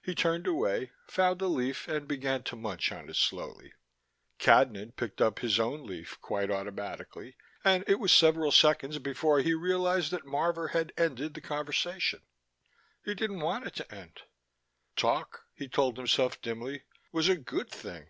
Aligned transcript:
He 0.00 0.14
turned 0.14 0.46
away, 0.46 0.92
found 1.08 1.42
a 1.42 1.48
leaf 1.48 1.88
and 1.88 2.06
began 2.06 2.44
to 2.44 2.54
munch 2.54 2.92
on 2.92 3.08
it 3.10 3.16
slowly. 3.16 3.72
Cadnan 4.38 4.94
picked 4.94 5.20
up 5.20 5.40
his 5.40 5.58
own 5.58 5.84
leaf 5.84 6.16
quite 6.20 6.48
automatically, 6.48 7.36
and 7.64 7.82
it 7.88 7.98
was 7.98 8.12
several 8.12 8.52
seconds 8.52 9.00
before 9.00 9.40
he 9.40 9.52
realized 9.52 10.12
that 10.12 10.24
Marvor 10.26 10.68
had 10.70 10.92
ended 10.96 11.34
the 11.34 11.40
conversation. 11.40 12.22
He 13.04 13.16
didn't 13.16 13.40
want 13.40 13.66
it 13.66 13.74
to 13.74 13.92
end. 13.92 14.20
Talk, 14.94 15.42
he 15.56 15.66
told 15.66 15.96
himself 15.96 16.40
dimly, 16.40 16.84
was 17.10 17.28
a 17.28 17.34
good 17.36 17.68
thing. 17.68 18.06